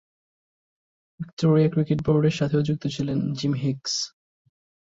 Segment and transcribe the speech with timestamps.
[1.19, 3.93] Victoria cricket বোর্ডের সাথেও যুক্ত ছিলেন জিম হিগস।